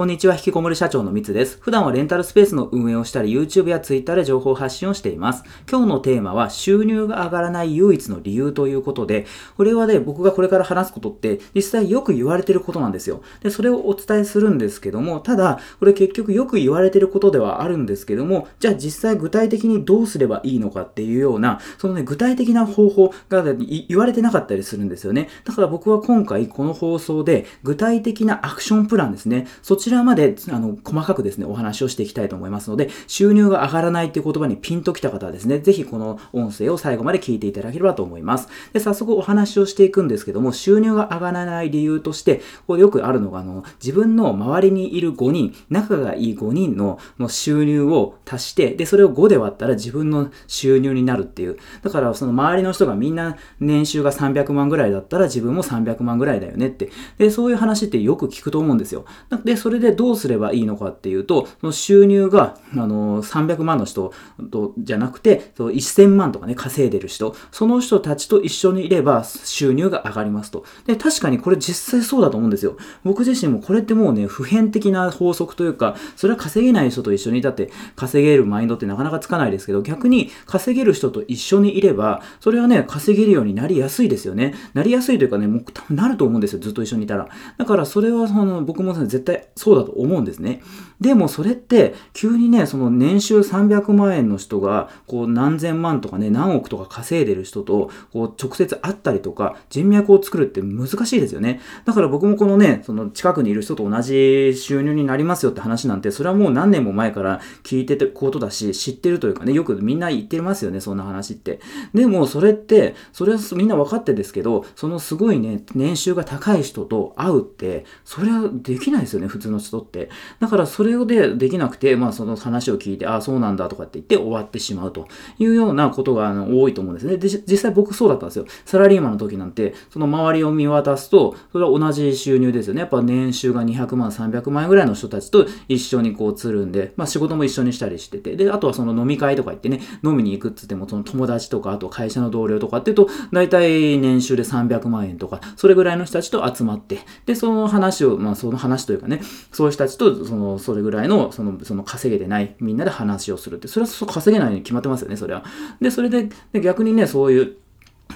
[0.00, 1.58] こんにちは、引きこもり社長のみつです。
[1.60, 5.44] 普段はレンタルスペースの運営をしたり、YouTube や Twitter で情報発信をしています。
[5.70, 9.26] 今日のテーマは、収入が上がらない唯一の理由ということで、
[9.58, 13.20] これはね、僕がこれから話すことって、実際よく言われてることなんですよ。
[13.42, 25.28] で、それをお伝えするんですけども、ただ、これ結局よく言われてることではあるんですけども、じゃあ実際具体的にどうすればいいのかっていうような、そのね、具体的な方法が言われてなかったりするんですよね。
[25.44, 29.46] だから僕は今回この放送で、具体的なアクションプランですね。
[29.60, 38.48] そちちらまで、あの、細かくですね、お話をしていきたいと思いますので、収入が上がらないっていう言葉にピンときた方はですね、ぜひこの音声を最後まで聞いていただければと思います。
[38.72, 51.56] で、早速お話をしていくんですけども、収入が上がらない理由として、これよくあるのが、あの、自分の周りにいる5人、仲がいい5人のの収入を足して、で、それを5で割ったら自分の収入になるっていう。
[51.82, 56.90] だから、その周りの人がみんな年収が300万ぐらいだったら自分も300万ぐらいだよねって。
[57.18, 59.04] で、そういう話ってよく聞くと思うんですよ。
[59.44, 64.12] で、そそれでどうすればいいのかっていうと、その収入が、あの、300万の人
[64.50, 70.64] とじゃなくて、その1000万とかね、稼いでる人、その人たちと一緒にいれば収入が上がりますと。
[70.88, 72.76] で、確かにこれ実際そうだと思うんですよ。
[73.04, 84.52] 僕自身もこれってもうね、普遍的な法則というか、それは稼げない人と一緒にいたって稼げるマインドってなかなかつかないですけど、逆に稼げる人と一緒にいれば、それはね、稼げるようになりやすいですよね。
[84.74, 86.58] なりやすいというかね、もう多分なると思うんですよ。
[86.58, 87.28] ずっと一緒にいたら。
[87.56, 90.62] だからそれはその僕も、ね、絶対そうだと思うんですね。
[91.02, 101.60] でもそれって急にね、その年収300万円の人がこう何千万とかね、何億とか稼いでる人とこう直接会ったりとか人脈を作るって難しいですよね。
[101.84, 111.60] だから僕もこのね、その近くにいる人と同じ収入になりますよって話なんて、それはもう何年も前から聞いててことだし、知ってるというかね、よくみんな言ってますよね、そんな話って。
[111.92, 120.10] でもそれって、それはみんな分かってですけど、そのすごいね、年収が高い人と会うって、それはできないですよね、普通の人って。
[120.40, 127.16] だからそれでできなくて、まあその話を聞いて、ああ、そうなんだとかって言って終わってしまうというようなことがあの多いと思うんですね。
[127.16, 128.46] で、実際僕そうだったんですよ。
[128.64, 132.80] サラリーマンの時なんて、その周りを見渡すと、それは同じ収入ですよね。
[132.80, 149.20] やっぱ年収が200万、300万円ぐらいの人たちと一緒にこうつるんで、まあ仕事も一緒にしたりしてて、で、あとはその飲み会とか行ってね、飲みに行くっつっても、その友達とか、あと会社の同僚とかっていうと、大体年収で300万円とか、それぐらいの人たちと集まって、で、その話を、まあその話というかね、
[149.52, 155.44] そういう人たちと、その、それぐらいの、その、その稼げてないみんなで話をするって、それはそ稼げないに決まってますよね、それは。
[155.80, 157.56] で、それで、で逆にね、そういう、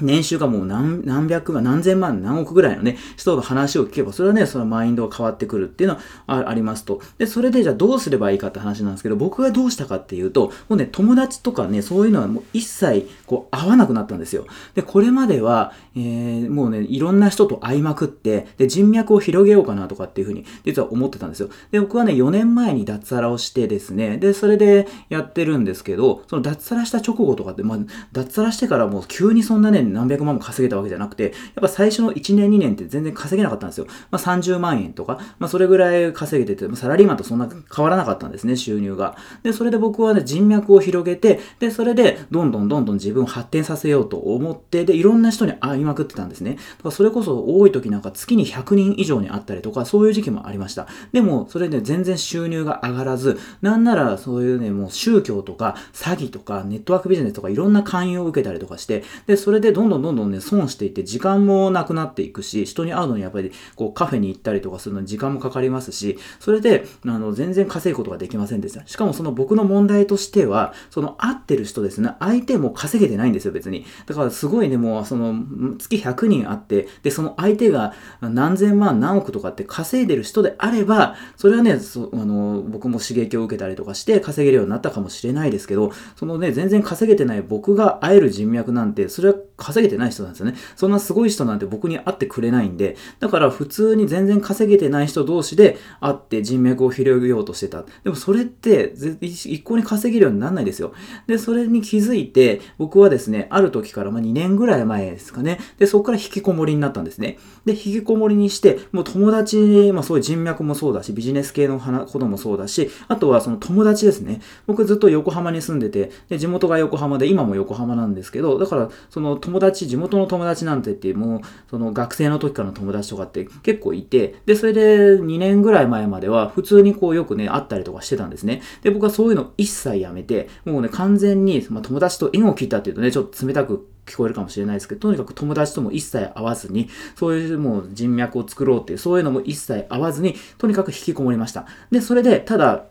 [0.00, 5.96] 年収がもう何何百万、何千万、何億ぐらいのね、人の話を聞けば、それはね、そのマインドが変わってくるっていうの
[6.26, 7.00] はありますと。
[7.18, 14.46] で、それでじゃあどうすればいいかって話なんですけど、僕がどうしたかっていうと、もうね、友達とかね、そういうのはもう一切こう会わなくなったんですよ。
[14.74, 21.48] で、これまでは、えー、もうね、いろんな人と会いまくって、で、人脈を広げようかなとかっていうふうに、実は思ってたんですよ。
[21.70, 27.78] で、僕はね、4年前に脱サラをしてですね、で、それでやってるんですけど、その脱サラした直後とかって、まあ、
[28.12, 33.86] 脱サラしてからもう急にそんなね、何百万も稼げたわけじゃなくて、やっぱ最初の1年2年って全然稼げなかったんですよ。
[34.10, 39.16] まあ、30万円とか、まあ、それぐらい稼げてて、サラリーマンとそんな変わらなかったんですね、収入が。
[39.42, 46.52] で、それで僕はね、人脈を広げて、で、それで、どんどんどんどん自分を発展させようと思って、で、いろんな人に会いまくってたんですね。
[46.52, 50.86] だからそれこそ多い時なんか月に100人以上に会ったりとか、そういう時期もありました。
[51.12, 68.86] でも、それで全然収入が上がらず、なんならそういうね、もう宗教とか詐欺とかネットワークビジネスとかいろんな勧誘を受けたりとかして、で、それでどんどんどんどんね、損していって時間もなくなっていくし、人に会うのにやっぱりこうカフェに行ったりとかするのに時間もかかりますし、それであの全然稼ぐことができませんでした。
[68.86, 73.84] しかもその僕の問題としては、その会ってる人ですね、相手も稼げてないんですよ、別に。
[74.06, 75.34] だからすごいね、もうその
[75.78, 90.54] 月100人会って、で、その相手が何千万何億とかって稼いでる人であれば、それはね、そあの僕も刺激を受けたりとかして稼げるようになったかもしれないですけど、そのね、全然稼げてない僕が会える人脈なんて、それは稼げてない人なんですよね。
[90.76, 97.84] そんなすごい人なんて僕に会ってくれないんで、だから普通に全然稼げてない人同士で会って人脈を広げようとしてた。
[98.02, 100.92] でもそれって一向に稼げるようにならないですよ。
[101.26, 105.58] で、それに気づいて、僕はですね、ある時からま2年ぐらい前ですかね。
[105.78, 107.38] で、そこから引きこもりになったんですね。
[107.64, 114.40] で、引きこもりにして、もう友達、まあそういう人脈もそうだし、ビジネス系のこともそうだし、あとはその友達ですね。
[114.66, 128.62] 僕ずっと横浜に住んでて、で、地元が横浜で、今も横浜なんですけど、だからその友達、地元の友達なんてって、もうその学生の時からの友達とかって結構いて、で、それで2年ぐらい前までは普通にこうよくね、会ったりとかしてたんですね。
[128.82, 141.66] で、僕はそういうの一切やめて、もうね、完全に、まあ、友達と縁を切ったっていうとね、ちょっと冷たく聞こえるかもしれないですけど、とにかく友達とも一切会わずに、そういうもう人脈を作ろうっていう、そういうのも一切会わずに、とにかく引きこもりました。
[141.90, 142.86] で、それで、ただ、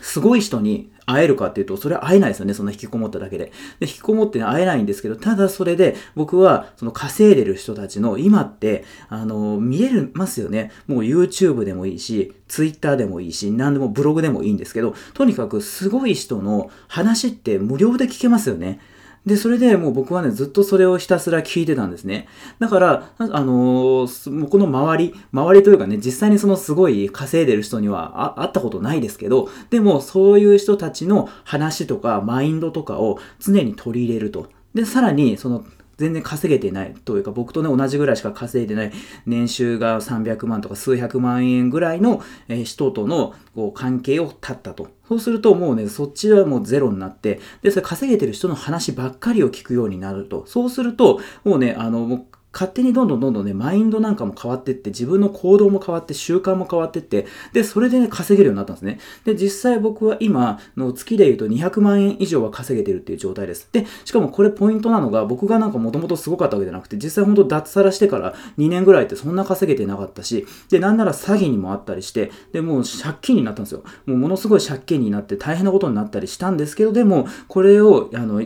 [0.00, 3.52] すごい人に会えるかっていうと、それは会えないですよね、そんな引きこもっただけで。
[3.80, 10.70] で、引きこもって、会えないんですけど、ただそれで、僕は、その稼いでる人たちの、今って、あの、見えますよね。
[10.86, 18.80] もう YouTube でもいいし、Twitter でもいいし、何でもブログでもいいんですけど、とにかくすごい人の話って無料で聞けますよね。
[19.26, 22.26] で、それでもう僕はね、ずっとそれをひたすら聞いてたんですね。
[22.58, 34.48] だから、あのー、この周り、周りというかね、実際にそのすごい稼いでる人には会ったことないですけど、でもそういう人たちの話とかマインドとかを常に取り入れると。
[34.74, 35.64] で、さらに、その、
[36.00, 38.92] 全然稼げてないというか、僕とね、同じぐらいしか稼いでない、
[39.26, 44.88] 年収が300万とか数百万円ぐらいの、え人とのこう関係を断ったと。
[45.06, 50.46] そうするともうね、そっちはもうゼロになって、で、それ稼げてる人の話ばっかりを聞くようになると。
[50.46, 58.98] そうすると、もうね、あの、もう勝手にどんどんどんどんね、マインドなんかも変わってって、自分の行動も変わって、習慣も変わってって、で、それでね、稼げるようになったんですね。
[59.24, 63.68] で、実際僕は今の月で言うと200万円以上は稼げてるっていう状態です。
[63.72, 73.84] で、しかもこれポイントなのが、僕がなんかもともとすごかったわけじゃなくて、実際本当脱サラしてから2年ぐらいってそんな稼げてなかったし、で、なんなら詐欺にもあったりして、で、もう借金になったんですよ。
[74.06, 78.42] もうものすごい借金になって大変なことになったりしたんですけど、でも、これを、あの、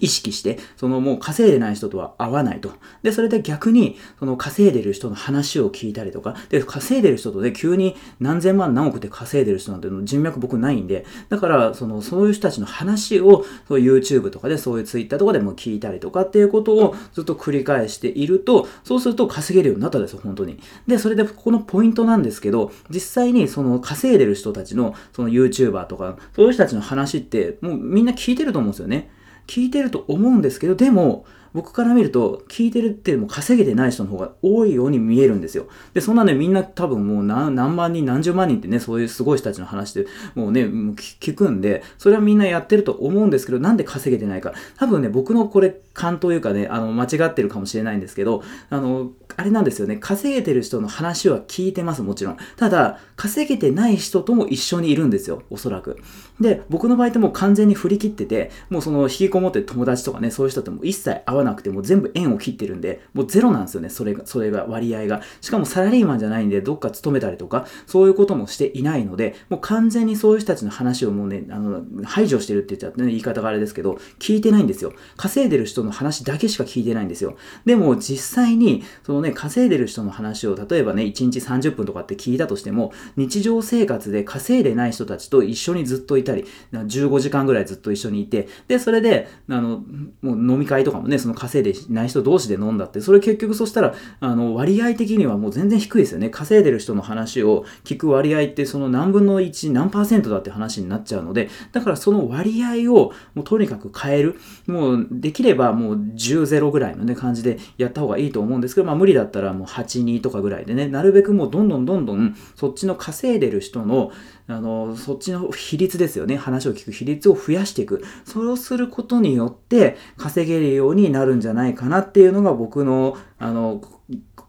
[0.00, 2.72] 意識して、そのもう稼いでない人とは会わないと。
[3.02, 20.58] で、それで逆に、その稼いでる人の話を聞いたりとか、で、稼いでる人とね、急に何千万何億で稼いでる人なんて人脈僕ないんで、だから、その、そういう人たちの話を、そう YouTube とかで、そういう Twitter とかでも聞いたりとかっていうことをずっと繰り返していると、そうすると稼げるようになったんですよ、本当に。
[20.86, 29.10] で、それで、ここのポイントなんですけど、実際にその稼いでる人たちの、その YouTuber とか、そういう人たちの話って、もうみんな聞いてると思うんですよね。
[29.46, 31.24] 聞いてると思うんですけど、でも、
[31.54, 35.66] 僕から見ると、聞いてるっていうのも稼げてない人の方が多いように見えるんですよ。
[35.92, 44.54] で、そんなね、みんな多分もう何万人、何十万人ってね、そういうすごい人たちの話でもうね、もう聞くんで、それはみんなやってると思うんですけど、なんで稼げてないか。
[44.78, 49.96] 多分ね、僕のこれ、勘というかね、あの、間違ってるかもしれないんですけど、あの、あれなんですよね。
[49.96, 52.36] 稼げてる人の話は聞いてます、もちろん。
[52.56, 55.98] ただ、稼げてない人とも一緒にいるんですよ、おそらく。
[56.40, 65.22] で、僕の場合ってもう完全に振り切ってて、もうその引きこもってる友達とかね、そういう人とも一切会わなくて、もう全部縁を切ってるんで、もうゼロなんですよね、それが、それが、割合が。
[65.40, 74.92] しかもサラリーマンじゃないんで、どっか勤めたりとか、そういうこともしていないので、もう完全にそういう人たちの話をもうね、あの、排除してるって言っちゃってね、言い方があれですけど、聞いてないんですよ。
[75.16, 77.36] 稼いでる人の話だけしか聞いてないんですよ。
[77.64, 89.82] でも実際に、そのね、稼いでる人の話を、例えばね、1日30分とかって聞いたとしても、日常生活で稼いでない人たちと一緒にずっといたり、15時間ぐらいずっと一緒にいて、で、それで、あの、
[90.20, 96.28] もう飲み会とかもね、その稼いでない人同士で飲んだって、それ結局そしたら、あの、割合的にはもう全然低いですよね。
[96.28, 104.36] 稼いでる人の話を聞く割合って、その何分の1、何パーセントだって話になっちゃうので、だからその割合をもうとにかく変える。
[104.66, 114.12] もう、できればもう10、0ぐらいのね、感じでやった方がいいと思うんですけど、まあ無理だったらもう8、2とかぐらいでね、なるべくもうどんどんどんどんそっちの稼いでる人の、
[114.46, 116.36] あの、そっちの比率ですよね。
[116.36, 118.02] 話を聞く比率を増やしていく。
[118.24, 123.80] それをすることによって稼げるようになるんじゃないかなっていうのが僕の、あの、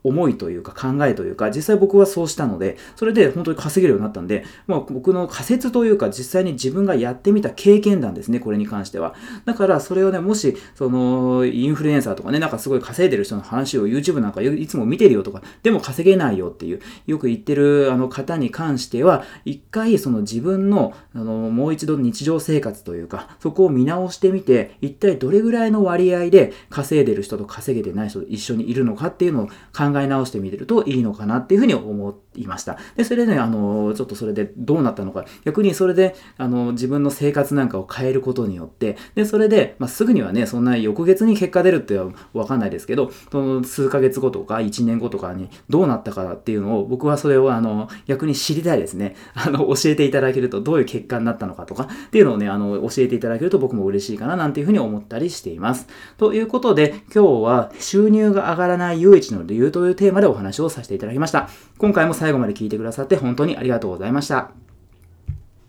[0.04, 9.16] 思いというか考えというか、実際僕はそうしたので、それで本当に稼げるようになったんで、まあ僕の仮説というか実際に自分がやってみた経験談ですね、これに関しては。
[9.45, 32.78] だからそれをね、もし、その、インフルエンサーとかね、なんかすごい稼いでる人の話を YouTube なんかいつも見てるよとか、でも稼げないよっていう、よく言ってるあの方に関しては、一回その自分の、あの、もう一度日常生活というか、そこを見直してみて、一体どれぐらいの割合で稼いでる人と稼げてない人と一緒にいるのかっていうのを考え直してみるといいのかなっていうふうに思いました。
[32.95, 41.97] で、それでね、あの、ちょっとそれでどうなったのか、逆にそれで、あの、自分の生活なんかを変えることによって、で、それで、まあ、すぐにはね、そんな翌月に結果出るって
[42.33, 49.16] わかんないですけど、その数ヶ月後とか1年後とかにどうなったかっていうのを、僕はそれを、あの、逆に知りたいですね。
[49.33, 55.87] あの、教えていただけるとどういう結果になったのかとかっていうのをね、あの、教えていただけると僕も嬉しいかななんていうふうに思ったりしています。
[56.18, 61.49] ということで、今日は収入が上がらない唯一の理由というテーマでお話をさせていただきました。
[61.78, 64.63] 今回も最後まで聞いてくださって本当にありがとうございました。